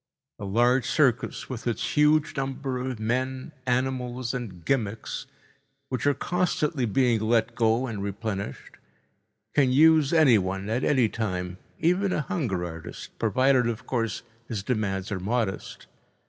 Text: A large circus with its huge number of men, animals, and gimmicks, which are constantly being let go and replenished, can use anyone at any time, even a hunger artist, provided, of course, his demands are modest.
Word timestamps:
A 0.39 0.45
large 0.45 0.85
circus 0.89 1.47
with 1.47 1.67
its 1.67 1.95
huge 1.95 2.35
number 2.35 2.79
of 2.79 2.99
men, 2.99 3.51
animals, 3.67 4.33
and 4.33 4.65
gimmicks, 4.65 5.27
which 5.89 6.07
are 6.07 6.15
constantly 6.15 6.87
being 6.87 7.19
let 7.21 7.53
go 7.53 7.85
and 7.85 8.01
replenished, 8.01 8.77
can 9.53 9.71
use 9.71 10.11
anyone 10.11 10.71
at 10.71 10.83
any 10.83 11.07
time, 11.07 11.57
even 11.77 12.11
a 12.13 12.21
hunger 12.21 12.65
artist, 12.65 13.11
provided, 13.19 13.67
of 13.69 13.85
course, 13.85 14.23
his 14.47 14.63
demands 14.63 15.11
are 15.11 15.19
modest. 15.19 15.85